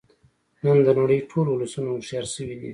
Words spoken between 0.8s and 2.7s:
د نړۍ ټول ولسونه هوښیار شوی دی